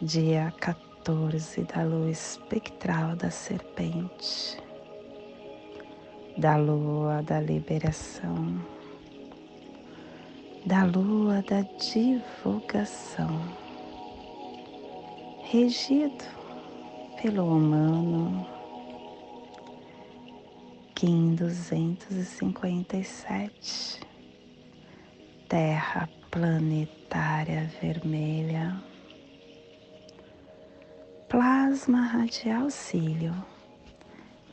dia 0.00 0.52
14 0.60 1.64
da 1.64 1.82
lua 1.82 2.10
espectral 2.10 3.16
da 3.16 3.30
serpente, 3.30 4.58
da 6.36 6.58
lua 6.58 7.22
da 7.22 7.40
liberação, 7.40 8.60
da 10.66 10.84
lua 10.84 11.42
da 11.48 11.62
divulgação, 11.62 13.40
regido 15.44 16.24
pelo 17.22 17.46
humano. 17.46 18.46
Kim 20.94 21.34
257, 21.34 24.00
Terra 25.48 26.06
planetária 26.30 27.70
vermelha, 27.80 28.78
plasma 31.28 32.02
radial 32.02 32.70
cílio. 32.70 33.34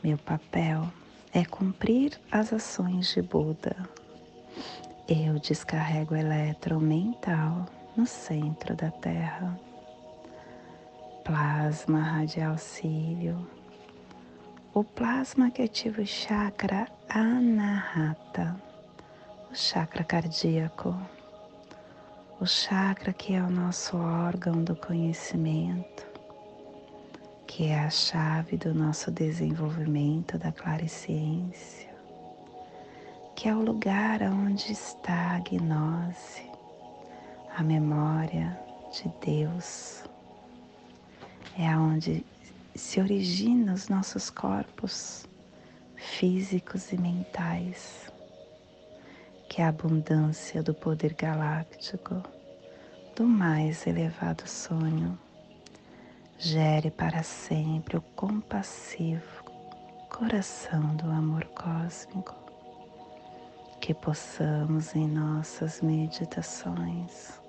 Meu 0.02 0.18
papel 0.18 0.86
é 1.32 1.44
cumprir 1.44 2.20
as 2.30 2.52
ações 2.52 3.12
de 3.14 3.22
Buda. 3.22 3.76
Eu 5.08 5.38
descarrego 5.38 6.16
elétron 6.16 6.80
mental 6.80 7.66
no 7.96 8.06
centro 8.06 8.74
da 8.74 8.90
Terra. 8.90 9.58
Plasma 11.24 12.00
radial 12.00 12.58
cílio. 12.58 13.48
O 14.72 14.82
plasma 14.82 15.50
que 15.50 15.62
ativa 15.62 16.02
o 16.02 16.06
chakra 16.06 16.88
anahata, 17.08 18.60
o 19.50 19.54
chakra 19.54 20.02
cardíaco 20.02 20.94
o 22.40 22.46
chakra 22.46 23.12
que 23.12 23.32
é 23.34 23.42
o 23.42 23.48
nosso 23.48 23.96
órgão 23.96 24.62
do 24.62 24.74
conhecimento, 24.74 26.06
que 27.46 27.66
é 27.66 27.78
a 27.78 27.90
chave 27.90 28.56
do 28.56 28.74
nosso 28.74 29.10
desenvolvimento 29.10 30.38
da 30.38 30.50
clareciência, 30.50 31.94
que 33.36 33.48
é 33.48 33.54
o 33.54 33.60
lugar 33.60 34.22
onde 34.22 34.72
está 34.72 35.36
a 35.36 35.40
gnose, 35.40 36.50
a 37.56 37.62
memória 37.62 38.58
de 38.92 39.12
Deus, 39.24 40.04
é 41.58 41.76
onde 41.76 42.24
se 42.74 43.00
originam 43.00 43.74
os 43.74 43.88
nossos 43.88 44.30
corpos 44.30 45.26
físicos 45.96 46.92
e 46.92 46.96
mentais 46.96 48.12
que 49.48 49.62
a 49.62 49.68
abundância 49.68 50.62
do 50.62 50.74
poder 50.74 51.14
galáctico 51.14 52.20
do 53.14 53.24
mais 53.24 53.86
elevado 53.86 54.48
sonho 54.48 55.16
gere 56.38 56.90
para 56.90 57.22
sempre 57.22 57.96
o 57.96 58.00
compassivo 58.00 59.44
coração 60.08 60.94
do 60.96 61.10
amor 61.10 61.44
cósmico, 61.46 62.34
que 63.80 63.92
possamos 63.92 64.94
em 64.94 65.08
nossas 65.08 65.80
meditações 65.80 67.40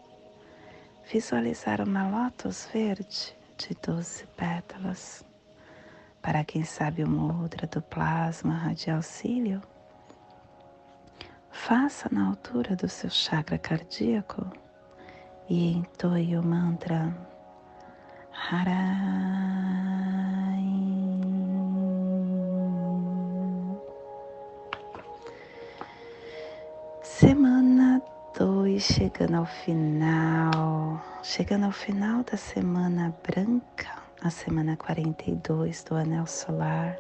visualizar 1.12 1.82
uma 1.82 2.08
lótus 2.08 2.68
verde 2.74 3.36
de 3.58 3.76
doze 3.86 4.26
pétalas, 4.36 5.24
para 6.22 6.44
quem 6.44 6.64
sabe 6.64 7.04
o 7.04 7.10
mudra 7.10 7.68
do 7.68 7.82
plasma 7.82 8.56
radial 8.56 9.02
cílio 9.02 9.62
Faça 11.52 12.10
na 12.12 12.28
altura 12.28 12.76
do 12.76 12.88
seu 12.88 13.10
chakra 13.10 13.58
cardíaco 13.58 14.46
e 15.50 15.72
entoie 15.72 16.38
o 16.38 16.44
mantra 16.44 17.16
Harai. 18.38 18.76
Semana 27.02 28.02
2 28.38 28.84
chegando 28.84 29.38
ao 29.38 29.46
final, 29.46 31.02
chegando 31.24 31.66
ao 31.66 31.72
final 31.72 32.24
da 32.24 32.38
semana 32.38 33.16
branca, 33.26 34.04
a 34.22 34.30
semana 34.30 34.76
42 34.78 35.84
do 35.84 35.96
anel 35.96 36.28
solar. 36.28 36.98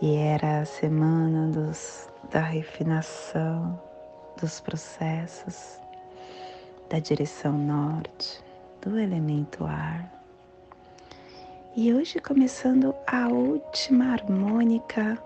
E 0.00 0.14
era 0.14 0.60
a 0.60 0.64
semana 0.64 1.48
dos 1.48 2.08
da 2.30 2.40
refinação 2.40 3.80
dos 4.40 4.60
processos, 4.60 5.80
da 6.88 6.98
direção 6.98 7.52
norte, 7.52 8.42
do 8.82 8.98
elemento 8.98 9.64
ar. 9.64 10.10
E 11.74 11.94
hoje 11.94 12.18
começando 12.18 12.94
a 13.06 13.28
última 13.28 14.12
harmônica 14.12 15.16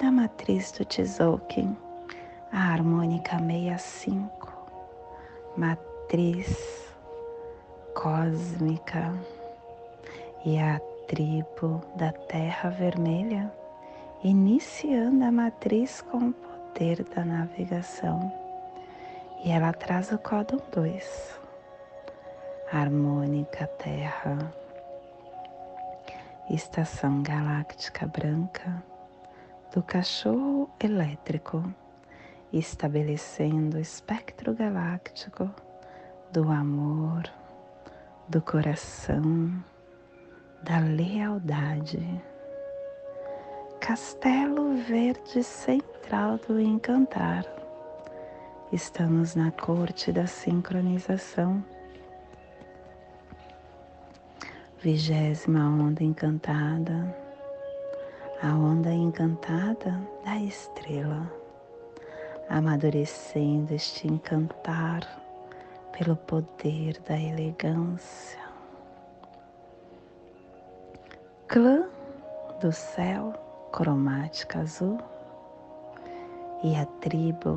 da 0.00 0.10
matriz 0.10 0.72
do 0.72 0.84
Tzolk'in, 0.84 1.76
a 2.50 2.72
harmônica 2.72 3.38
65, 3.38 4.52
matriz 5.56 6.88
cósmica 7.94 9.14
e 10.44 10.58
a 10.58 10.80
tribo 11.06 11.82
da 11.96 12.10
Terra 12.12 12.70
Vermelha 12.70 13.52
iniciando 14.24 15.24
a 15.24 15.30
matriz 15.30 16.00
com 16.00 16.28
o 16.28 16.32
poder 16.32 17.04
da 17.14 17.24
navegação. 17.24 18.32
E 19.44 19.50
ela 19.50 19.72
traz 19.72 20.10
o 20.12 20.18
códon 20.18 20.60
2, 20.72 21.41
harmônica 22.72 23.66
Terra, 23.66 24.50
estação 26.48 27.22
galáctica 27.22 28.06
branca 28.06 28.82
do 29.74 29.82
cachorro 29.82 30.70
elétrico, 30.82 31.62
estabelecendo 32.50 33.76
o 33.76 33.80
espectro 33.80 34.54
galáctico 34.54 35.50
do 36.32 36.50
amor, 36.50 37.24
do 38.26 38.40
coração, 38.40 39.52
da 40.62 40.78
lealdade 40.78 42.22
Castelo 43.80 44.76
Verde 44.76 45.44
Central 45.44 46.38
do 46.38 46.58
Encantar. 46.58 47.44
Estamos 48.72 49.34
na 49.34 49.50
corte 49.50 50.10
da 50.10 50.26
sincronização. 50.26 51.62
Vigésima 54.82 55.60
onda 55.60 56.02
encantada, 56.02 57.14
a 58.42 58.48
onda 58.48 58.90
encantada 58.92 59.96
da 60.24 60.36
estrela, 60.40 61.32
amadurecendo 62.48 63.72
este 63.72 64.08
encantar 64.08 65.06
pelo 65.96 66.16
poder 66.16 67.00
da 67.06 67.16
elegância. 67.16 68.40
Clã 71.46 71.88
do 72.60 72.72
céu 72.72 73.34
cromática 73.70 74.58
azul. 74.58 74.98
E 76.64 76.74
a 76.74 76.86
tribo 77.00 77.56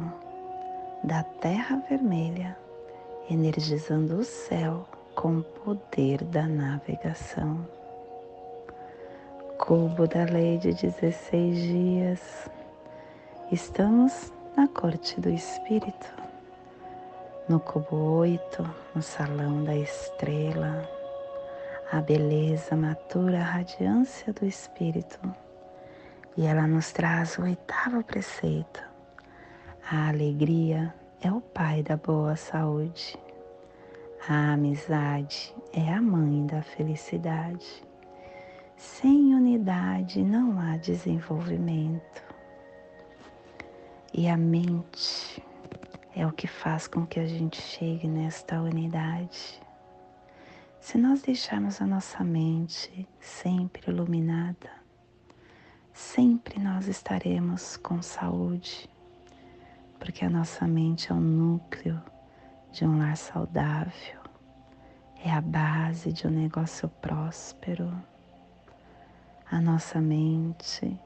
da 1.04 1.24
terra 1.24 1.82
vermelha, 1.90 2.56
energizando 3.32 4.18
o 4.18 4.24
céu 4.24 4.86
com 5.16 5.40
o 5.40 5.44
poder 5.44 6.24
da 6.26 6.46
navegação. 6.46 7.66
Cubo 9.58 10.08
da 10.08 10.26
lei 10.26 10.58
de 10.58 10.74
16 10.74 11.58
dias. 11.58 12.50
Estamos 13.52 14.32
na 14.56 14.68
corte 14.68 15.20
do 15.20 15.30
espírito, 15.30 16.14
no 17.48 17.60
cubo 17.60 17.96
8, 18.18 18.70
no 18.94 19.02
salão 19.02 19.64
da 19.64 19.76
estrela. 19.76 20.88
A 21.92 22.02
beleza 22.02 22.76
matura 22.76 23.40
a 23.40 23.44
radiância 23.44 24.34
do 24.34 24.46
espírito 24.46 25.20
e 26.36 26.46
ela 26.46 26.68
nos 26.68 26.92
traz 26.92 27.38
o 27.38 27.44
oitavo 27.44 28.04
preceito. 28.04 28.84
A 29.90 30.10
alegria 30.10 30.94
é 31.22 31.32
o 31.32 31.40
pai 31.40 31.82
da 31.82 31.96
boa 31.96 32.36
saúde. 32.36 33.25
A 34.28 34.54
amizade 34.54 35.54
é 35.72 35.94
a 35.94 36.02
mãe 36.02 36.48
da 36.48 36.64
felicidade. 36.64 37.86
Sem 38.76 39.36
unidade 39.36 40.24
não 40.24 40.60
há 40.60 40.78
desenvolvimento. 40.78 42.24
E 44.12 44.28
a 44.28 44.36
mente 44.36 45.44
é 46.16 46.26
o 46.26 46.32
que 46.32 46.48
faz 46.48 46.88
com 46.88 47.06
que 47.06 47.20
a 47.20 47.28
gente 47.28 47.62
chegue 47.62 48.08
nesta 48.08 48.60
unidade. 48.60 49.62
Se 50.80 50.98
nós 50.98 51.22
deixarmos 51.22 51.80
a 51.80 51.86
nossa 51.86 52.24
mente 52.24 53.08
sempre 53.20 53.92
iluminada, 53.92 54.72
sempre 55.94 56.60
nós 56.60 56.88
estaremos 56.88 57.78
com 57.78 58.02
saúde, 58.02 58.90
porque 60.00 60.26
a 60.26 60.30
nossa 60.32 60.68
mente 60.68 61.12
é 61.12 61.14
o 61.14 61.20
núcleo 61.20 62.02
de 62.76 62.86
um 62.86 62.98
lar 62.98 63.16
saudável, 63.16 64.20
é 65.24 65.32
a 65.32 65.40
base 65.40 66.12
de 66.12 66.28
um 66.28 66.30
negócio 66.30 66.90
próspero. 66.90 67.90
A 69.50 69.62
nossa 69.62 70.02
mente, 70.02 71.00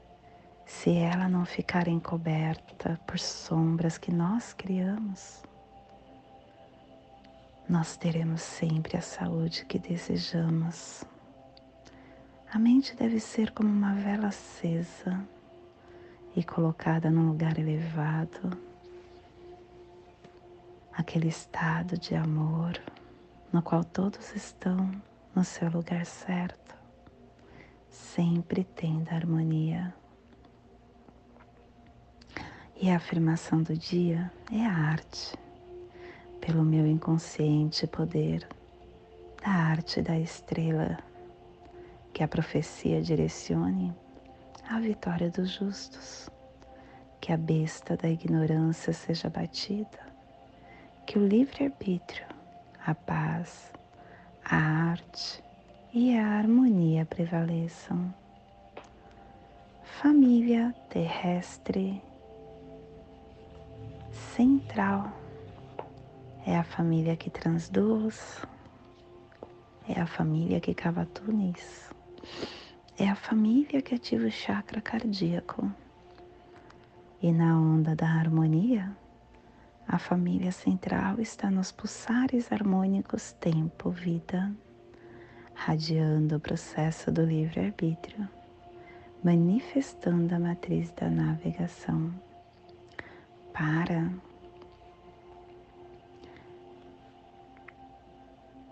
se 0.66 0.90
ela 0.96 1.28
não 1.28 1.44
ficar 1.44 1.86
encoberta 1.86 2.98
por 3.06 3.20
sombras 3.20 3.98
que 3.98 4.10
nós 4.10 4.52
criamos, 4.52 5.44
nós 7.68 7.96
teremos 7.96 8.42
sempre 8.42 8.96
a 8.96 9.00
saúde 9.00 9.64
que 9.64 9.78
desejamos. 9.78 11.04
A 12.52 12.58
mente 12.58 12.96
deve 12.96 13.20
ser 13.20 13.52
como 13.52 13.68
uma 13.68 13.94
vela 13.94 14.26
acesa 14.26 15.24
e 16.34 16.42
colocada 16.42 17.12
num 17.12 17.28
lugar 17.28 17.60
elevado, 17.60 18.69
aquele 20.92 21.28
estado 21.28 21.98
de 21.98 22.14
amor 22.14 22.80
no 23.52 23.62
qual 23.62 23.84
todos 23.84 24.34
estão 24.34 24.90
no 25.34 25.44
seu 25.44 25.70
lugar 25.70 26.06
certo, 26.06 26.74
sempre 27.88 28.64
tendo 28.64 29.10
harmonia. 29.10 29.94
E 32.76 32.90
a 32.90 32.96
afirmação 32.96 33.62
do 33.62 33.76
dia 33.76 34.30
é 34.50 34.64
a 34.64 34.72
arte 34.72 35.36
pelo 36.40 36.64
meu 36.64 36.86
inconsciente 36.86 37.86
poder 37.86 38.48
da 39.42 39.50
arte 39.50 40.02
da 40.02 40.18
estrela, 40.18 40.98
que 42.12 42.22
a 42.22 42.28
profecia 42.28 43.02
direcione 43.02 43.94
a 44.68 44.78
vitória 44.78 45.30
dos 45.30 45.50
justos, 45.50 46.30
que 47.20 47.32
a 47.32 47.36
besta 47.36 47.96
da 47.96 48.08
ignorância 48.08 48.92
seja 48.92 49.28
batida, 49.28 50.09
que 51.10 51.18
o 51.18 51.26
livre-arbítrio, 51.26 52.24
a 52.86 52.94
paz, 52.94 53.72
a 54.44 54.56
arte 54.56 55.42
e 55.92 56.16
a 56.16 56.38
harmonia 56.38 57.04
prevaleçam. 57.04 58.14
Família 59.82 60.72
terrestre 60.88 62.00
central 64.36 65.12
é 66.46 66.56
a 66.56 66.62
família 66.62 67.16
que 67.16 67.28
transduz, 67.28 68.46
é 69.88 70.00
a 70.00 70.06
família 70.06 70.60
que 70.60 70.72
cava 70.72 71.06
túneis, 71.06 71.90
é 72.96 73.08
a 73.08 73.16
família 73.16 73.82
que 73.82 73.96
ativa 73.96 74.28
o 74.28 74.30
chakra 74.30 74.80
cardíaco. 74.80 75.68
E 77.20 77.32
na 77.32 77.58
onda 77.58 77.96
da 77.96 78.06
harmonia, 78.06 78.96
a 79.92 79.98
família 79.98 80.52
central 80.52 81.18
está 81.18 81.50
nos 81.50 81.72
pulsares 81.72 82.52
harmônicos 82.52 83.32
tempo-vida, 83.32 84.54
radiando 85.52 86.36
o 86.36 86.40
processo 86.40 87.10
do 87.10 87.24
livre-arbítrio, 87.24 88.28
manifestando 89.24 90.32
a 90.32 90.38
matriz 90.38 90.92
da 90.92 91.10
navegação. 91.10 92.14
Para 93.52 94.08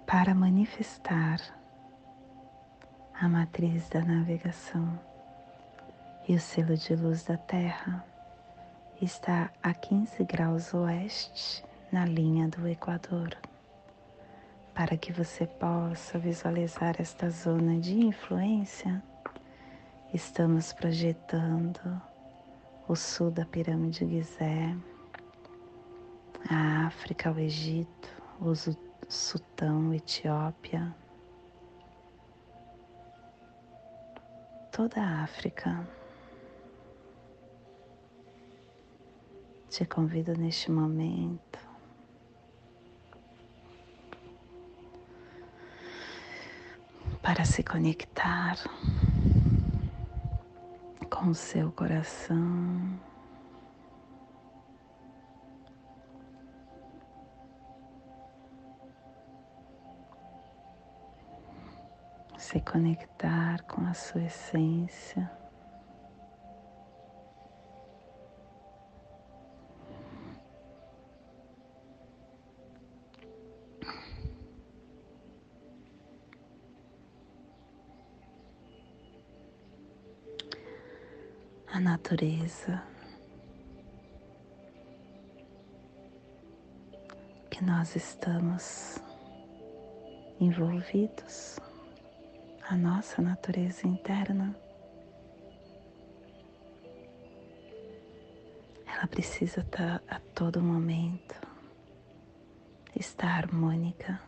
para 0.06 0.32
manifestar 0.36 1.40
a 3.20 3.28
matriz 3.28 3.88
da 3.88 4.02
navegação 4.02 4.96
e 6.28 6.36
o 6.36 6.40
selo 6.40 6.76
de 6.76 6.94
luz 6.94 7.24
da 7.24 7.36
Terra 7.36 8.06
está 9.00 9.50
a 9.62 9.72
15 9.72 10.24
graus 10.24 10.74
oeste 10.74 11.64
na 11.92 12.04
linha 12.04 12.48
do 12.48 12.66
Equador. 12.66 13.36
Para 14.74 14.96
que 14.96 15.12
você 15.12 15.46
possa 15.46 16.18
visualizar 16.18 17.00
esta 17.00 17.30
zona 17.30 17.78
de 17.78 17.96
influência, 17.96 19.02
estamos 20.12 20.72
projetando 20.72 22.00
o 22.88 22.96
sul 22.96 23.30
da 23.30 23.44
pirâmide 23.44 24.04
Gizé, 24.04 24.74
a 26.50 26.86
África, 26.86 27.30
o 27.30 27.38
Egito, 27.38 28.08
os 28.40 28.68
Sutão, 29.08 29.94
Etiópia, 29.94 30.94
toda 34.73 35.00
a 35.00 35.23
África. 35.23 35.98
Te 39.78 39.87
convido 39.87 40.35
neste 40.35 40.73
momento 40.73 41.56
para 47.23 47.44
se 47.44 47.62
conectar 47.62 48.56
com 51.08 51.28
o 51.28 51.35
seu 51.35 51.70
coração. 51.70 52.99
se 62.37 62.61
conectar 62.62 63.62
com 63.62 63.82
a 63.82 63.94
sua 63.94 64.23
essência. 64.23 65.38
Natureza 81.99 82.81
que 87.50 87.64
nós 87.64 87.97
estamos 87.97 89.02
envolvidos 90.40 91.59
a 92.69 92.76
nossa 92.76 93.21
natureza 93.21 93.88
interna. 93.88 94.55
Ela 98.87 99.09
precisa 99.09 99.61
estar 99.61 100.00
a 100.09 100.21
todo 100.37 100.62
momento 100.62 101.35
estar 102.95 103.38
harmônica. 103.38 104.27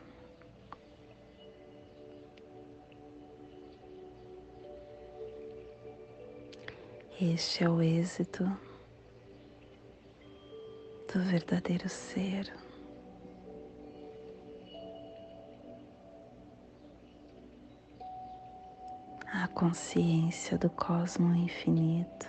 Este 7.22 7.64
é 7.64 7.68
o 7.68 7.82
êxito 7.82 8.44
do 11.12 11.22
verdadeiro 11.22 11.86
ser. 11.86 12.50
a 19.32 19.46
consciência 19.48 20.58
do 20.58 20.68
cosmo 20.70 21.34
infinito, 21.34 22.26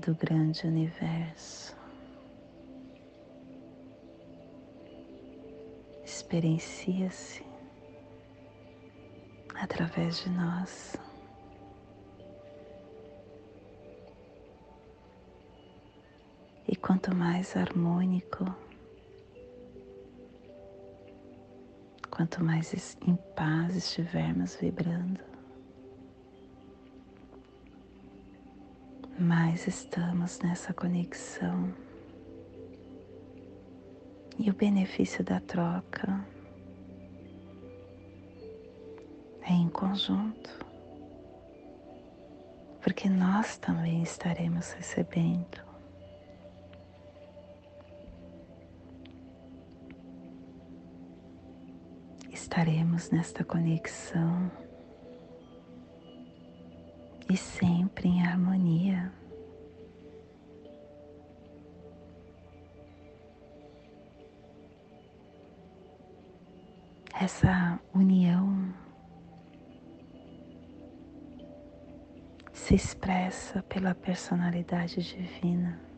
do 0.00 0.14
grande 0.14 0.66
universo. 0.66 1.76
Experiencia-se 6.04 7.44
através 9.54 10.18
de 10.24 10.30
nós. 10.30 11.09
Mais 17.14 17.56
harmônico, 17.56 18.44
Quanto 22.10 22.44
mais 22.44 22.96
em 23.06 23.16
paz 23.34 23.76
estivermos 23.76 24.56
vibrando, 24.56 25.20
mais 29.18 29.66
estamos 29.66 30.40
nessa 30.40 30.74
conexão 30.74 31.72
E 34.42 34.48
o 34.48 34.54
benefício 34.54 35.22
da 35.22 35.38
troca 35.38 36.24
é 39.42 39.52
em 39.52 39.68
conjunto, 39.68 40.66
porque 42.80 43.06
nós 43.06 43.58
também 43.58 44.02
estaremos 44.02 44.72
recebendo. 44.72 45.69
Estaremos 52.50 53.10
nesta 53.10 53.44
conexão 53.44 54.50
e 57.32 57.36
sempre 57.36 58.08
em 58.08 58.26
harmonia. 58.26 59.12
Essa 67.14 67.80
união 67.94 68.74
se 72.52 72.74
expressa 72.74 73.62
pela 73.62 73.94
personalidade 73.94 75.00
divina. 75.00 75.89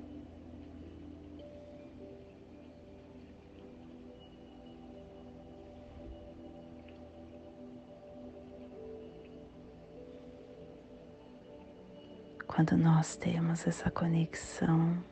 Quando 12.64 12.80
nós 12.80 13.16
temos 13.16 13.66
essa 13.66 13.90
conexão 13.90 15.02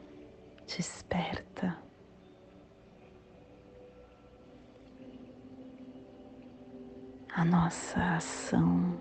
desperta, 0.68 1.76
a 7.34 7.44
nossa 7.44 8.14
ação 8.14 9.00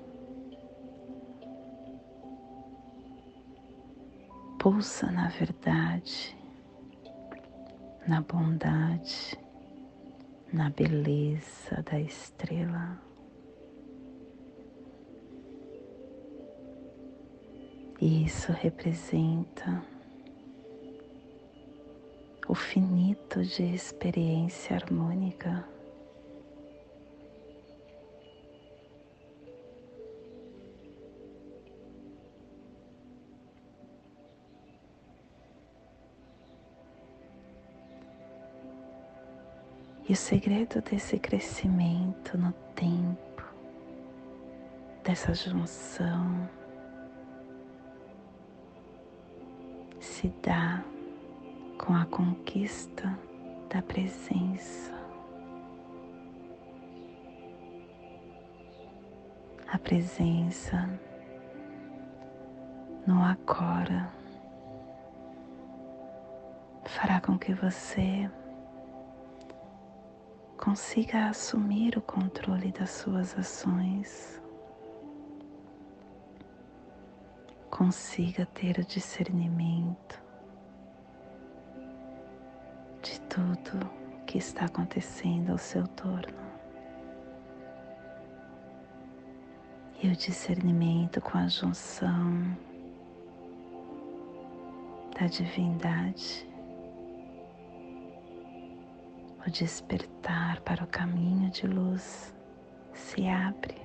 pulsa 4.58 5.12
na 5.12 5.28
verdade, 5.28 6.36
na 8.08 8.22
bondade, 8.22 9.38
na 10.52 10.72
beleza 10.72 11.84
da 11.84 12.00
estrela. 12.00 13.09
Isso 18.02 18.54
representa 18.54 19.84
o 22.48 22.56
finito 22.56 23.44
de 23.44 23.64
experiência 23.76 24.76
harmônica. 24.76 25.68
E 40.08 40.14
o 40.14 40.16
segredo 40.16 40.82
desse 40.82 41.20
crescimento 41.20 42.36
no 42.36 42.52
tempo, 42.74 43.44
dessa 45.04 45.36
junção, 45.36 46.50
se 50.00 50.30
dá 50.42 50.84
com 51.78 51.94
a 51.94 52.06
conquista 52.06 53.18
da 53.70 53.82
presença. 53.82 54.94
A 59.72 59.78
presença 59.78 60.90
no 63.06 63.22
agora 63.24 64.10
fará 66.86 67.22
com 67.22 67.38
que 67.38 67.54
você 67.54 68.30
consiga 70.58 71.30
assumir 71.30 71.98
o 71.98 72.02
controle 72.02 72.72
das 72.72 72.90
suas 72.90 73.38
ações, 73.38 74.42
consiga 77.80 78.46
ter 78.48 78.78
o 78.78 78.84
discernimento 78.84 80.22
de 83.02 83.22
tudo 83.22 83.90
que 84.26 84.38
está 84.38 84.66
acontecendo 84.66 85.52
ao 85.52 85.58
seu 85.58 85.88
torno. 85.88 86.38
E 90.04 90.10
o 90.10 90.16
discernimento 90.16 91.22
com 91.22 91.38
a 91.38 91.48
junção 91.48 92.54
da 95.18 95.28
divindade 95.28 96.46
o 99.48 99.50
despertar 99.50 100.60
para 100.64 100.84
o 100.84 100.88
caminho 100.88 101.50
de 101.50 101.66
luz 101.66 102.36
se 102.92 103.26
abre. 103.26 103.79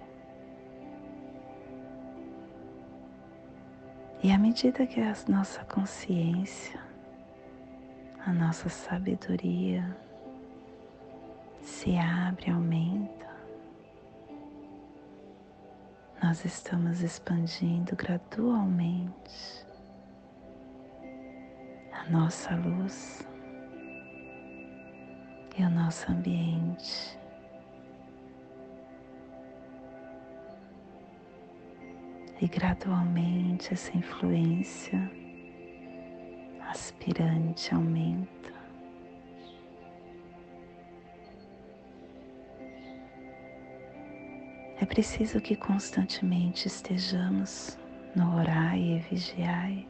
E 4.24 4.32
à 4.32 4.38
medida 4.38 4.86
que 4.86 5.02
a 5.02 5.14
nossa 5.28 5.62
consciência, 5.66 6.80
a 8.24 8.32
nossa 8.32 8.70
sabedoria 8.70 9.84
se 11.60 11.98
abre, 11.98 12.50
aumenta, 12.50 13.28
nós 16.22 16.42
estamos 16.42 17.02
expandindo 17.02 17.94
gradualmente 17.94 19.66
a 21.92 22.08
nossa 22.08 22.56
luz 22.56 23.28
e 25.54 25.62
o 25.62 25.68
nosso 25.68 26.10
ambiente. 26.10 27.18
E 32.44 32.46
gradualmente 32.46 33.72
essa 33.72 33.96
influência 33.96 35.10
aspirante 36.68 37.74
aumenta. 37.74 38.52
É 44.78 44.84
preciso 44.84 45.40
que 45.40 45.56
constantemente 45.56 46.68
estejamos 46.68 47.78
no 48.14 48.36
orai 48.36 48.78
e 48.78 48.98
vigiai, 48.98 49.88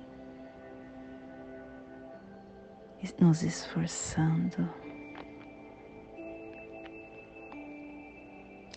nos 3.19 3.43
esforçando 3.43 4.73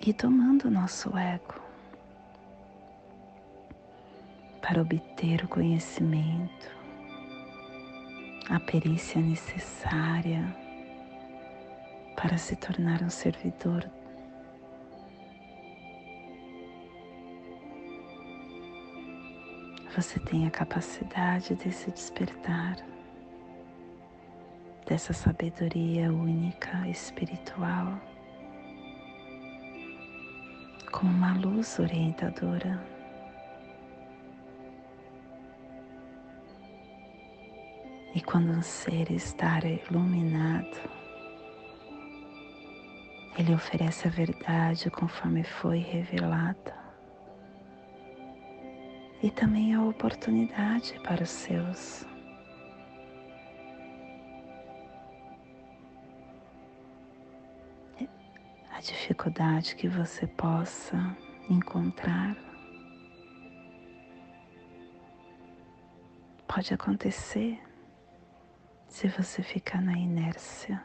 e 0.04 0.12
tomando 0.14 0.72
nosso 0.72 1.16
ego 1.16 1.67
para 4.68 4.82
obter 4.82 5.46
o 5.46 5.48
conhecimento, 5.48 6.70
a 8.50 8.60
perícia 8.60 9.22
necessária 9.22 10.44
para 12.18 12.38
se 12.38 12.54
tornar 12.58 13.02
um 13.02 13.10
servidor 13.10 13.90
você 19.96 20.20
tem 20.20 20.46
a 20.46 20.52
capacidade 20.52 21.56
de 21.56 21.72
se 21.72 21.90
despertar 21.90 22.76
dessa 24.86 25.14
sabedoria 25.14 26.12
única 26.12 26.88
espiritual 26.90 28.00
com 30.92 31.08
uma 31.08 31.34
luz 31.38 31.80
orientadora. 31.80 32.97
E 38.18 38.22
quando 38.22 38.50
um 38.50 38.64
ser 38.64 39.12
está 39.12 39.60
iluminado, 39.64 40.90
ele 43.38 43.54
oferece 43.54 44.08
a 44.08 44.10
verdade 44.10 44.90
conforme 44.90 45.44
foi 45.44 45.78
revelada 45.78 46.76
e 49.22 49.30
também 49.30 49.76
a 49.76 49.84
oportunidade 49.84 51.00
para 51.02 51.22
os 51.22 51.30
seus. 51.30 52.08
A 58.72 58.82
dificuldade 58.82 59.76
que 59.76 59.88
você 59.88 60.26
possa 60.26 61.16
encontrar 61.48 62.36
pode 66.48 66.74
acontecer 66.74 67.67
se 68.98 69.08
você 69.10 69.44
ficar 69.44 69.80
na 69.80 69.96
inércia. 69.96 70.84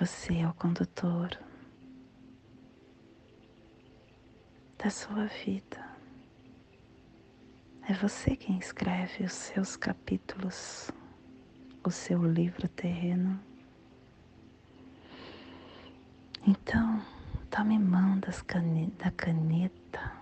Você 0.00 0.38
é 0.38 0.48
o 0.48 0.54
condutor 0.54 1.38
da 4.78 4.88
sua 4.88 5.26
vida. 5.26 5.94
É 7.86 7.92
você 7.92 8.34
quem 8.36 8.56
escreve 8.58 9.24
os 9.24 9.34
seus 9.34 9.76
capítulos, 9.76 10.90
o 11.84 11.90
seu 11.90 12.24
livro 12.24 12.66
terreno. 12.66 13.38
Então, 16.46 17.13
tome 17.54 17.78
mão 17.78 18.18
cane 18.48 18.92
da 18.98 19.12
caneta 19.12 20.12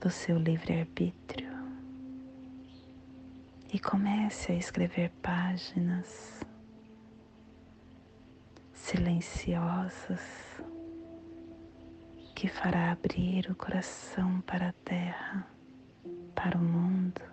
do 0.00 0.08
seu 0.08 0.38
livre-arbítrio 0.38 1.50
e 3.72 3.76
comece 3.80 4.52
a 4.52 4.54
escrever 4.54 5.10
páginas 5.20 6.40
silenciosas 8.72 10.22
que 12.36 12.46
fará 12.46 12.92
abrir 12.92 13.50
o 13.50 13.56
coração 13.56 14.40
para 14.42 14.68
a 14.68 14.72
terra, 14.84 15.44
para 16.32 16.56
o 16.56 16.62
mundo. 16.62 17.29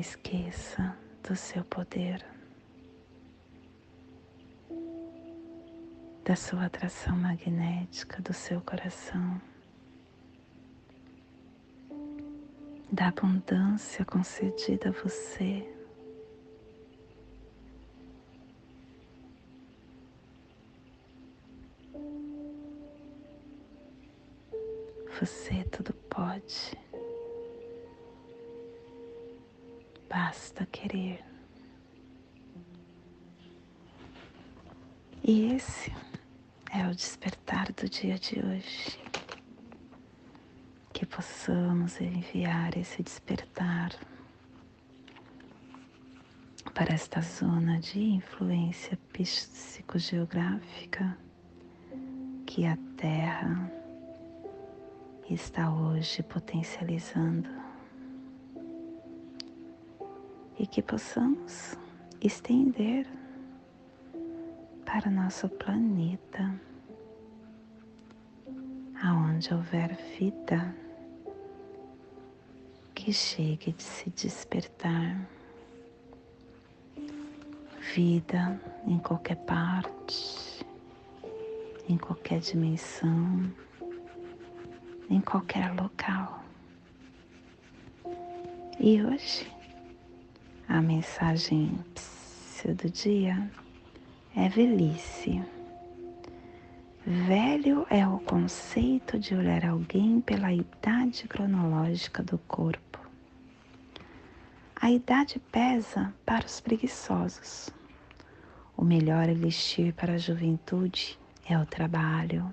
Esqueça 0.00 0.96
do 1.22 1.34
seu 1.34 1.64
poder, 1.64 2.24
da 6.24 6.36
sua 6.36 6.66
atração 6.66 7.16
magnética 7.16 8.20
do 8.22 8.32
seu 8.32 8.60
coração, 8.60 9.40
da 12.90 13.08
abundância 13.08 14.04
concedida 14.04 14.88
a 14.88 14.92
você. 14.92 15.72
Você 25.18 25.64
tudo 25.70 25.94
pode. 26.10 26.75
Basta 30.16 30.64
querer. 30.72 31.22
E 35.22 35.52
esse 35.52 35.92
é 36.72 36.88
o 36.88 36.94
despertar 36.94 37.70
do 37.72 37.86
dia 37.86 38.18
de 38.18 38.40
hoje. 38.40 38.98
Que 40.94 41.04
possamos 41.04 42.00
enviar 42.00 42.78
esse 42.78 43.02
despertar 43.02 43.90
para 46.72 46.94
esta 46.94 47.20
zona 47.20 47.78
de 47.78 48.00
influência 48.00 48.98
psicogeográfica 49.12 51.18
que 52.46 52.64
a 52.64 52.78
Terra 52.96 53.70
está 55.28 55.70
hoje 55.70 56.22
potencializando 56.22 57.65
e 60.58 60.66
que 60.66 60.82
possamos 60.82 61.76
estender 62.20 63.06
para 64.84 65.10
nosso 65.10 65.48
planeta, 65.48 66.58
aonde 69.02 69.52
houver 69.52 69.94
vida, 70.18 70.74
que 72.94 73.12
chegue 73.12 73.72
de 73.72 73.82
se 73.82 74.10
despertar, 74.10 75.28
vida 77.94 78.60
em 78.86 78.98
qualquer 78.98 79.36
parte, 79.36 80.64
em 81.88 81.96
qualquer 81.98 82.40
dimensão, 82.40 83.52
em 85.10 85.20
qualquer 85.20 85.74
local. 85.74 86.42
E 88.78 89.02
hoje 89.02 89.55
a 90.68 90.82
mensagem 90.82 91.78
do 92.64 92.90
dia 92.90 93.48
é 94.34 94.48
velhice. 94.48 95.40
Velho 97.06 97.86
é 97.88 98.06
o 98.06 98.18
conceito 98.18 99.16
de 99.16 99.36
olhar 99.36 99.64
alguém 99.64 100.20
pela 100.20 100.52
idade 100.52 101.28
cronológica 101.28 102.24
do 102.24 102.36
corpo. 102.38 102.98
A 104.74 104.90
idade 104.90 105.38
pesa 105.52 106.12
para 106.24 106.44
os 106.44 106.60
preguiçosos. 106.60 107.70
O 108.76 108.84
melhor 108.84 109.28
elixir 109.28 109.94
para 109.94 110.14
a 110.14 110.18
juventude 110.18 111.16
é 111.48 111.56
o 111.56 111.64
trabalho. 111.64 112.52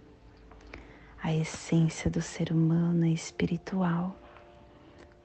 A 1.24 1.34
essência 1.34 2.12
do 2.12 2.22
ser 2.22 2.52
humano 2.52 3.06
é 3.06 3.10
espiritual 3.10 4.16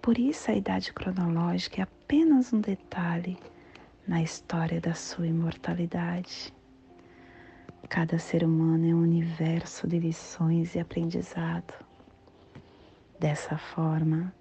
por 0.01 0.19
isso, 0.19 0.51
a 0.51 0.55
idade 0.55 0.93
cronológica 0.93 1.81
é 1.81 1.83
apenas 1.83 2.53
um 2.53 2.61
detalhe 2.61 3.37
na 4.07 4.23
história 4.23 4.81
da 4.81 4.95
sua 4.95 5.27
imortalidade. 5.27 6.55
Cada 7.89 8.19
ser 8.19 8.45
humano 8.45 8.89
é 8.89 8.95
um 8.95 9.03
universo 9.03 9.87
de 9.87 9.99
lições 9.99 10.75
e 10.75 10.79
aprendizado. 10.79 11.75
Dessa 13.19 13.59
forma, 13.59 14.33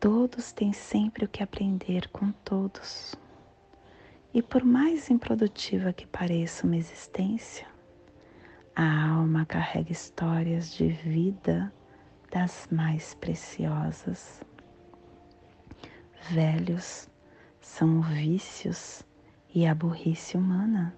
todos 0.00 0.52
têm 0.52 0.72
sempre 0.72 1.24
o 1.24 1.28
que 1.28 1.42
aprender 1.42 2.08
com 2.08 2.32
todos. 2.44 3.14
E 4.34 4.42
por 4.42 4.64
mais 4.64 5.08
improdutiva 5.08 5.92
que 5.92 6.06
pareça 6.06 6.66
uma 6.66 6.76
existência, 6.76 7.66
a 8.74 9.08
alma 9.10 9.46
carrega 9.46 9.92
histórias 9.92 10.74
de 10.74 10.88
vida 10.88 11.72
das 12.30 12.66
mais 12.70 13.14
preciosas 13.14 14.42
velhos 16.30 17.08
são 17.60 18.00
vícios 18.00 19.02
e 19.54 19.66
a 19.66 19.74
burrice 19.74 20.36
humana. 20.36 20.94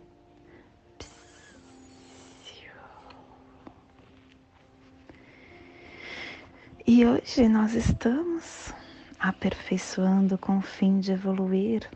E 6.86 7.04
hoje 7.04 7.48
nós 7.48 7.74
estamos 7.74 8.72
aperfeiçoando 9.18 10.38
com 10.38 10.58
o 10.58 10.62
fim 10.62 11.00
de 11.00 11.12
evoluir, 11.12 11.90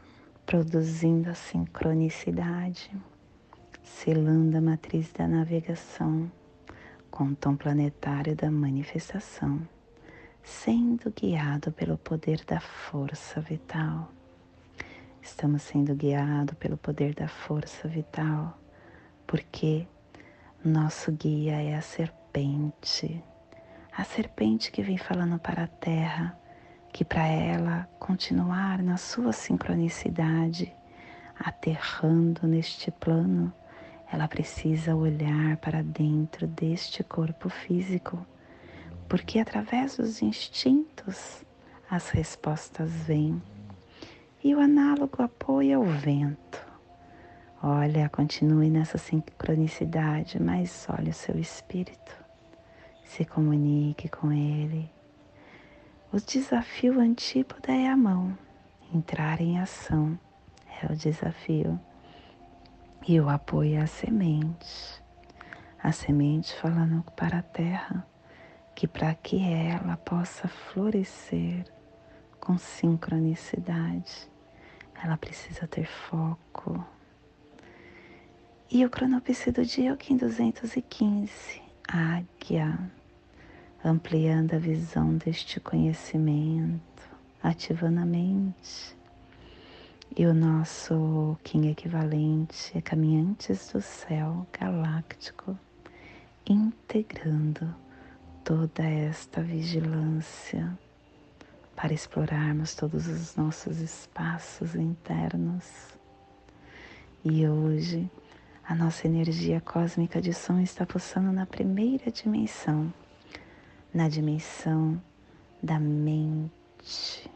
produzindo 0.44 1.30
a 1.30 1.34
sincronicidade, 1.34 2.90
selando 3.84 4.58
a 4.58 4.60
matriz 4.60 5.12
da 5.12 5.28
navegação 5.28 6.30
com 7.08 7.28
o 7.28 7.36
tom 7.36 7.54
planetário 7.54 8.34
da 8.34 8.50
manifestação 8.50 9.60
sendo 10.42 11.10
guiado 11.10 11.72
pelo 11.72 11.96
poder 11.98 12.44
da 12.44 12.60
força 12.60 13.40
vital. 13.40 14.10
Estamos 15.22 15.62
sendo 15.62 15.94
guiados 15.94 16.56
pelo 16.56 16.76
poder 16.76 17.14
da 17.14 17.28
força 17.28 17.86
vital, 17.86 18.58
porque 19.26 19.86
nosso 20.64 21.12
guia 21.12 21.62
é 21.62 21.74
a 21.74 21.80
serpente, 21.80 23.22
a 23.96 24.04
serpente 24.04 24.72
que 24.72 24.82
vem 24.82 24.96
falando 24.96 25.38
para 25.38 25.64
a 25.64 25.68
terra, 25.68 26.38
que 26.92 27.04
para 27.04 27.26
ela 27.26 27.88
continuar 27.98 28.82
na 28.82 28.96
sua 28.96 29.32
sincronicidade, 29.32 30.74
aterrando 31.38 32.46
neste 32.46 32.90
plano, 32.90 33.52
ela 34.10 34.26
precisa 34.26 34.96
olhar 34.96 35.56
para 35.58 35.82
dentro 35.82 36.46
deste 36.46 37.04
corpo 37.04 37.48
físico 37.48 38.26
porque 39.10 39.40
através 39.40 39.96
dos 39.96 40.22
instintos 40.22 41.44
as 41.90 42.10
respostas 42.10 42.92
vêm. 42.92 43.42
E 44.42 44.54
o 44.54 44.60
análogo 44.60 45.20
apoia 45.20 45.80
o 45.80 45.84
vento. 45.84 46.64
Olha, 47.60 48.08
continue 48.08 48.70
nessa 48.70 48.98
sincronicidade, 48.98 50.40
mas 50.40 50.86
olhe 50.88 51.10
o 51.10 51.12
seu 51.12 51.36
espírito. 51.36 52.16
Se 53.04 53.24
comunique 53.24 54.08
com 54.08 54.30
ele. 54.30 54.88
O 56.12 56.18
desafio 56.18 57.00
antípoda 57.00 57.72
é 57.72 57.88
a 57.88 57.96
mão. 57.96 58.38
Entrar 58.94 59.40
em 59.40 59.58
ação 59.58 60.16
é 60.80 60.86
o 60.86 60.94
desafio. 60.94 61.78
E 63.08 63.20
o 63.20 63.28
apoio 63.28 63.74
é 63.74 63.82
a 63.82 63.86
semente. 63.88 65.02
A 65.82 65.90
semente 65.90 66.54
falando 66.54 67.02
para 67.16 67.38
a 67.38 67.42
terra 67.42 68.06
que 68.80 68.88
para 68.88 69.14
que 69.14 69.38
ela 69.38 69.98
possa 69.98 70.48
florescer 70.48 71.66
com 72.40 72.56
sincronicidade, 72.56 74.26
ela 75.04 75.18
precisa 75.18 75.66
ter 75.66 75.84
foco. 75.84 76.82
E 78.70 78.82
o 78.82 78.88
cronopse 78.88 79.52
do 79.52 79.66
dia 79.66 79.90
é 79.90 79.92
o 79.92 79.98
Kim 79.98 80.16
215, 80.16 81.60
águia. 81.86 82.78
ampliando 83.84 84.54
a 84.54 84.58
visão 84.58 85.14
deste 85.14 85.60
conhecimento, 85.60 87.02
ativando 87.42 88.00
a 88.00 88.06
mente. 88.06 88.96
E 90.16 90.24
o 90.24 90.32
nosso 90.32 91.36
Kim 91.44 91.68
equivalente 91.68 92.72
é 92.74 92.80
Caminhantes 92.80 93.70
do 93.74 93.82
Céu 93.82 94.46
Galáctico, 94.58 95.54
integrando 96.46 97.74
toda 98.44 98.82
esta 98.82 99.42
vigilância 99.42 100.76
para 101.76 101.92
explorarmos 101.92 102.74
todos 102.74 103.06
os 103.06 103.36
nossos 103.36 103.78
espaços 103.78 104.74
internos. 104.74 105.64
E 107.24 107.46
hoje 107.46 108.10
a 108.64 108.74
nossa 108.74 109.06
energia 109.06 109.60
cósmica 109.60 110.20
de 110.20 110.32
som 110.32 110.60
está 110.60 110.86
pulsando 110.86 111.32
na 111.32 111.46
primeira 111.46 112.10
dimensão, 112.10 112.92
na 113.92 114.08
dimensão 114.08 115.00
da 115.62 115.78
mente, 115.78 117.30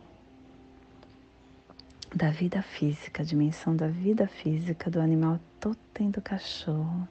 da 2.14 2.30
vida 2.30 2.62
física, 2.62 3.22
a 3.22 3.26
dimensão 3.26 3.74
da 3.74 3.88
vida 3.88 4.28
física 4.28 4.90
do 4.90 5.00
animal 5.00 5.40
totem 5.58 6.10
do 6.10 6.22
cachorro 6.22 7.08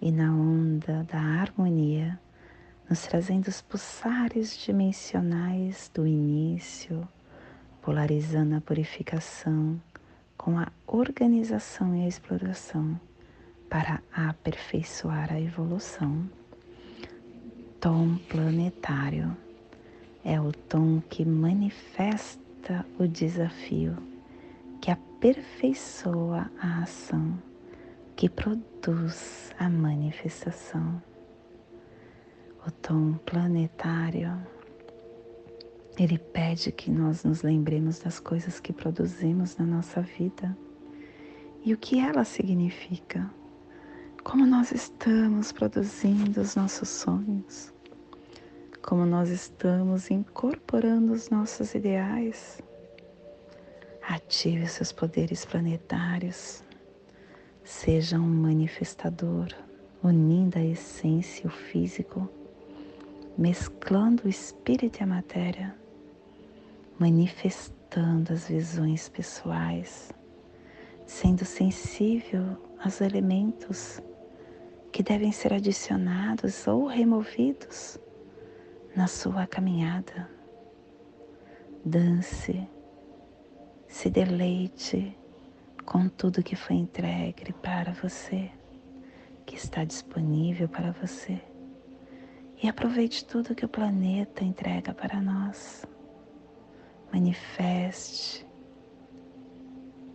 e 0.00 0.10
na 0.10 0.32
onda 0.32 1.04
da 1.04 1.18
harmonia 1.18 2.18
nos 2.88 3.02
trazendo 3.06 3.48
os 3.48 3.62
pulsares 3.62 4.56
dimensionais 4.58 5.90
do 5.94 6.06
início, 6.06 7.06
polarizando 7.80 8.56
a 8.56 8.60
purificação 8.60 9.80
com 10.36 10.58
a 10.58 10.68
organização 10.86 11.94
e 11.96 12.04
a 12.04 12.08
exploração 12.08 13.00
para 13.70 14.02
aperfeiçoar 14.12 15.32
a 15.32 15.40
evolução. 15.40 16.28
Tom 17.80 18.16
planetário 18.28 19.36
é 20.24 20.40
o 20.40 20.52
tom 20.52 21.02
que 21.08 21.24
manifesta 21.24 22.84
o 22.98 23.06
desafio, 23.06 23.96
que 24.80 24.90
aperfeiçoa 24.90 26.50
a 26.60 26.82
ação, 26.82 27.38
que 28.16 28.28
produz 28.28 29.52
a 29.58 29.68
manifestação 29.68 31.02
o 32.66 32.70
tom 32.70 33.12
planetário, 33.26 34.40
ele 35.98 36.18
pede 36.18 36.72
que 36.72 36.90
nós 36.90 37.22
nos 37.22 37.42
lembremos 37.42 37.98
das 37.98 38.18
coisas 38.18 38.58
que 38.58 38.72
produzimos 38.72 39.56
na 39.58 39.66
nossa 39.66 40.00
vida 40.00 40.56
e 41.62 41.74
o 41.74 41.78
que 41.78 42.00
ela 42.00 42.24
significa, 42.24 43.30
como 44.22 44.46
nós 44.46 44.72
estamos 44.72 45.52
produzindo 45.52 46.40
os 46.40 46.56
nossos 46.56 46.88
sonhos, 46.88 47.70
como 48.82 49.04
nós 49.04 49.28
estamos 49.28 50.10
incorporando 50.10 51.12
os 51.12 51.28
nossos 51.28 51.74
ideais. 51.74 52.62
Ative 54.08 54.66
seus 54.66 54.90
poderes 54.90 55.44
planetários, 55.44 56.64
seja 57.62 58.18
um 58.18 58.42
manifestador, 58.42 59.48
unindo 60.02 60.58
a 60.58 60.64
essência 60.64 61.44
e 61.44 61.46
o 61.46 61.50
físico 61.50 62.28
mesclando 63.36 64.24
o 64.24 64.28
espírito 64.28 65.00
e 65.00 65.02
a 65.02 65.06
matéria, 65.06 65.74
manifestando 66.98 68.32
as 68.32 68.48
visões 68.48 69.08
pessoais, 69.08 70.12
sendo 71.04 71.44
sensível 71.44 72.56
aos 72.82 73.00
elementos 73.00 74.00
que 74.92 75.02
devem 75.02 75.32
ser 75.32 75.52
adicionados 75.52 76.66
ou 76.68 76.86
removidos 76.86 77.98
na 78.94 79.08
sua 79.08 79.46
caminhada. 79.46 80.30
Dance, 81.84 82.68
se 83.88 84.08
deleite 84.08 85.16
com 85.84 86.08
tudo 86.08 86.42
que 86.42 86.54
foi 86.54 86.76
entregue 86.76 87.52
para 87.54 87.92
você, 87.92 88.50
que 89.44 89.56
está 89.56 89.84
disponível 89.84 90.68
para 90.68 90.92
você 90.92 91.42
e 92.64 92.68
aproveite 92.68 93.26
tudo 93.26 93.54
que 93.54 93.66
o 93.66 93.68
planeta 93.68 94.42
entrega 94.42 94.94
para 94.94 95.20
nós. 95.20 95.84
Manifeste 97.12 98.46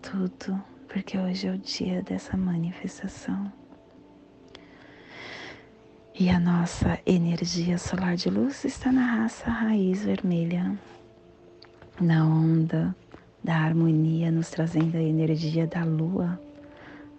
tudo, 0.01 0.59
porque 0.87 1.15
hoje 1.15 1.45
é 1.45 1.51
o 1.51 1.59
dia 1.59 2.01
dessa 2.01 2.35
manifestação. 2.35 3.53
E 6.19 6.27
a 6.27 6.39
nossa 6.39 6.99
energia 7.05 7.77
solar 7.77 8.15
de 8.15 8.31
luz 8.31 8.65
está 8.65 8.91
na 8.91 9.05
raça 9.05 9.47
raiz 9.47 10.03
vermelha, 10.03 10.75
na 12.01 12.25
onda 12.25 12.95
da 13.43 13.57
harmonia, 13.57 14.31
nos 14.31 14.49
trazendo 14.49 14.97
a 14.97 15.03
energia 15.03 15.67
da 15.67 15.83
lua, 15.83 16.41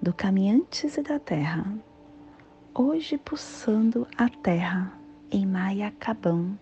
do 0.02 0.12
caminhantes 0.12 0.96
e 0.96 1.02
da 1.04 1.20
terra. 1.20 1.72
Hoje 2.74 3.16
pulsando 3.16 4.08
a 4.18 4.28
terra 4.28 4.98
em 5.32 5.46
Maya 5.46 5.92
Kabam, 5.92 6.58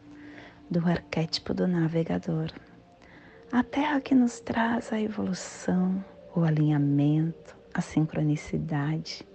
do 0.70 0.86
arquétipo 0.86 1.54
do 1.54 1.66
navegador. 1.66 2.52
A 3.50 3.62
Terra 3.62 3.98
que 3.98 4.14
nos 4.14 4.40
traz 4.40 4.92
a 4.92 5.00
evolução, 5.00 6.04
o 6.36 6.42
alinhamento, 6.42 7.56
a 7.72 7.80
sincronicidade, 7.80 9.26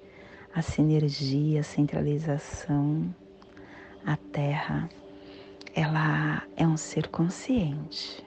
a 0.54 0.62
sinergia, 0.62 1.62
a 1.62 1.63
centralização. 1.63 3.13
A 4.06 4.15
Terra, 4.17 4.88
ela 5.74 6.43
é 6.56 6.67
um 6.67 6.78
ser 6.78 7.08
consciente 7.08 8.24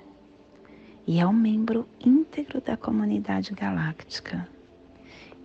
e 1.07 1.21
é 1.21 1.27
um 1.27 1.33
membro 1.33 1.89
íntegro 2.05 2.61
da 2.61 2.77
comunidade 2.77 3.55
galáctica. 3.55 4.49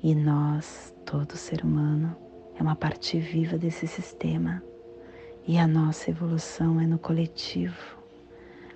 E 0.02 0.16
nós, 0.16 0.96
todo 1.06 1.38
ser 1.38 1.64
humano, 1.64 2.18
é 2.58 2.64
uma 2.64 2.76
parte 2.76 3.20
viva 3.20 3.60
desse 3.60 3.86
sistema 3.86 4.64
e 5.48 5.58
a 5.58 5.68
nossa 5.68 6.10
evolução 6.10 6.80
é 6.80 6.86
no 6.86 7.00
coletivo. 7.00 7.98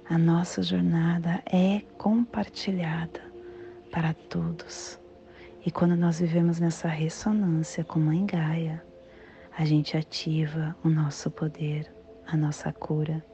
A 0.07 0.17
nossa 0.17 0.61
jornada 0.61 1.41
é 1.45 1.81
compartilhada 1.97 3.21
para 3.91 4.13
todos. 4.13 4.99
E 5.65 5.71
quando 5.71 5.95
nós 5.95 6.19
vivemos 6.19 6.59
nessa 6.59 6.87
ressonância 6.87 7.83
com 7.83 7.99
Mãe 7.99 8.25
Gaia, 8.25 8.83
a 9.57 9.63
gente 9.65 9.95
ativa 9.95 10.75
o 10.83 10.89
nosso 10.89 11.31
poder, 11.31 11.91
a 12.27 12.35
nossa 12.35 12.71
cura 12.71 13.25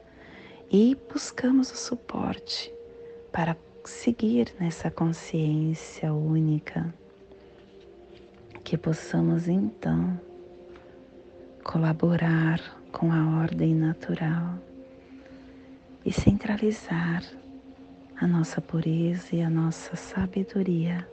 e 0.70 0.96
buscamos 1.12 1.70
o 1.70 1.76
suporte 1.76 2.72
para 3.30 3.56
seguir 3.84 4.54
nessa 4.58 4.90
consciência 4.90 6.12
única, 6.12 6.94
que 8.62 8.78
possamos 8.78 9.48
então 9.48 10.18
colaborar 11.62 12.81
com 12.92 13.10
a 13.10 13.40
ordem 13.40 13.74
natural 13.74 14.58
e 16.04 16.12
centralizar 16.12 17.24
a 18.20 18.26
nossa 18.26 18.60
pureza 18.60 19.34
e 19.34 19.40
a 19.40 19.48
nossa 19.48 19.96
sabedoria 19.96 21.08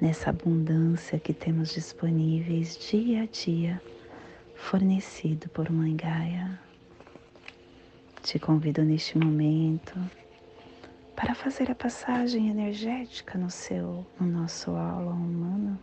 nessa 0.00 0.30
abundância 0.30 1.18
que 1.18 1.32
temos 1.32 1.72
disponíveis 1.72 2.76
dia 2.90 3.22
a 3.22 3.26
dia, 3.26 3.80
fornecido 4.56 5.48
por 5.48 5.70
Mãe 5.70 5.96
Gaia. 5.96 6.60
Te 8.22 8.38
convido 8.38 8.82
neste 8.82 9.16
momento 9.16 9.94
para 11.14 11.34
fazer 11.34 11.70
a 11.70 11.74
passagem 11.74 12.50
energética 12.50 13.38
no 13.38 13.48
seu, 13.48 14.04
no 14.20 14.26
nosso 14.26 14.72
aula 14.72 15.12
humano, 15.12 15.78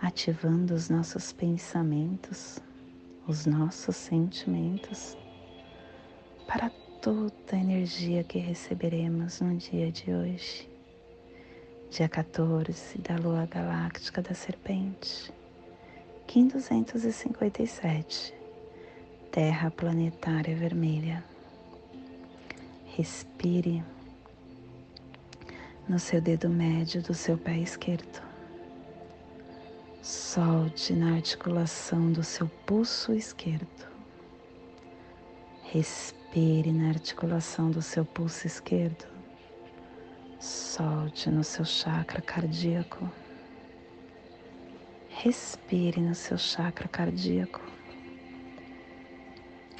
ativando 0.00 0.74
os 0.74 0.88
nossos 0.90 1.32
pensamentos 1.32 2.60
os 3.26 3.46
nossos 3.46 3.96
sentimentos 3.96 5.16
para 6.46 6.70
toda 7.00 7.32
a 7.52 7.56
energia 7.56 8.22
que 8.22 8.38
receberemos 8.38 9.40
no 9.40 9.56
dia 9.56 9.90
de 9.90 10.12
hoje, 10.12 10.68
dia 11.90 12.08
14 12.08 12.98
da 12.98 13.16
Lua 13.16 13.46
Galáctica 13.46 14.20
da 14.20 14.34
Serpente, 14.34 15.32
Kim 16.26 16.48
257, 16.48 18.34
Terra 19.30 19.70
Planetária 19.70 20.54
Vermelha. 20.54 21.24
Respire 22.94 23.82
no 25.88 25.98
seu 25.98 26.20
dedo 26.20 26.48
médio 26.48 27.02
do 27.02 27.14
seu 27.14 27.36
pé 27.36 27.56
esquerdo 27.56 28.33
Solte 30.04 30.92
na 30.92 31.14
articulação 31.14 32.12
do 32.12 32.22
seu 32.22 32.46
pulso 32.66 33.14
esquerdo. 33.14 33.88
Respire 35.62 36.70
na 36.70 36.90
articulação 36.90 37.70
do 37.70 37.80
seu 37.80 38.04
pulso 38.04 38.46
esquerdo. 38.46 39.06
Solte 40.38 41.30
no 41.30 41.42
seu 41.42 41.64
chakra 41.64 42.20
cardíaco. 42.20 43.10
Respire 45.08 46.02
no 46.02 46.14
seu 46.14 46.36
chakra 46.36 46.86
cardíaco. 46.86 47.62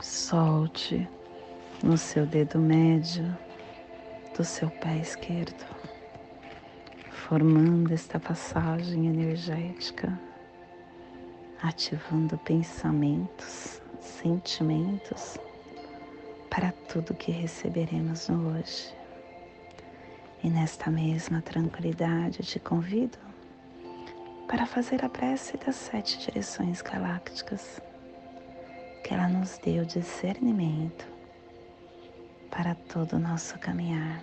Solte 0.01 1.07
no 1.83 1.99
seu 1.99 2.25
dedo 2.25 2.59
médio 2.59 3.37
do 4.35 4.43
seu 4.43 4.71
pé 4.71 4.97
esquerdo, 4.97 5.67
formando 7.29 7.91
esta 7.95 8.21
passagem 8.21 9.07
energética, 9.07 10.19
ativando 11.63 12.37
pensamentos, 12.37 13.81
sentimentos 13.99 15.39
para 16.51 16.71
tudo 16.87 17.15
que 17.15 17.33
receberemos 17.33 18.29
no 18.29 18.51
hoje. 18.51 18.95
E 20.43 20.51
nesta 20.51 20.91
mesma 20.91 21.41
tranquilidade 21.41 22.43
te 22.43 22.61
convido 22.61 23.17
para 24.47 24.67
fazer 24.67 25.03
a 25.03 25.09
prece 25.09 25.57
das 25.57 25.77
sete 25.77 26.19
direções 26.19 26.83
galácticas, 26.83 27.81
que 29.03 29.15
ela 29.15 29.29
nos 29.29 29.59
o 29.81 29.87
discernimento 29.87 31.07
para 32.51 32.75
todo 32.75 33.15
o 33.15 33.19
nosso 33.19 33.59
caminhar, 33.59 34.23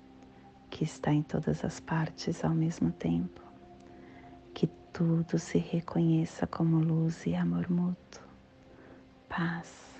que 0.71 0.83
está 0.85 1.13
em 1.13 1.21
todas 1.21 1.63
as 1.63 1.79
partes 1.79 2.43
ao 2.43 2.55
mesmo 2.55 2.91
tempo, 2.91 3.41
que 4.53 4.67
tudo 4.91 5.37
se 5.37 5.59
reconheça 5.59 6.47
como 6.47 6.79
luz 6.79 7.27
e 7.27 7.35
amor 7.35 7.69
mútuo, 7.69 8.23
paz. 9.29 9.91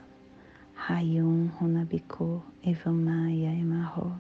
Hayum 0.90 1.48
Runabiku 1.60 2.42
Evamaya 2.64 3.54
Emarro. 3.54 4.20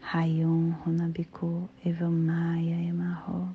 Hayum 0.00 0.72
Runabiku 0.82 1.68
Evamaya 1.84 2.88
Emarro. 2.88 3.54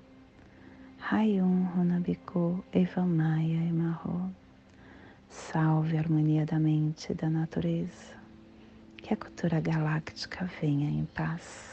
Rayum 0.99 1.67
Runabiku 1.75 2.63
Evamaya 2.71 3.67
Emarro. 3.67 4.31
Salve 5.27 5.97
a 5.97 6.01
harmonia 6.01 6.45
da 6.45 6.59
mente 6.59 7.11
e 7.11 7.15
da 7.15 7.31
natureza. 7.31 8.15
Que 8.97 9.15
a 9.15 9.17
cultura 9.17 9.59
galáctica 9.59 10.47
venha 10.61 10.87
em 10.87 11.05
paz. 11.05 11.72